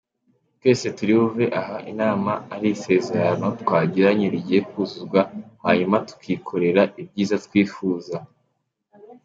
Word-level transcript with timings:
Twese 0.59 0.87
turi 0.97 1.13
buve 1.19 1.45
aha 1.59 1.77
inama 1.91 2.31
ari 2.55 2.67
isezerano 2.75 3.45
twagiranye 3.61 4.25
rigiye 4.33 4.61
kuzuzwa 4.69 5.21
hanyuma 5.63 5.95
tukikorera 6.07 6.81
ibyiza 7.01 7.35
twifuza. 7.45 8.15